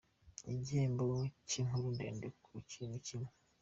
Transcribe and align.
Igihembo 0.53 1.05
cy’inkuru 1.47 1.87
ndende 1.95 2.27
ku 2.43 2.51
kintu 2.71 2.97
kimwe. 3.05 3.29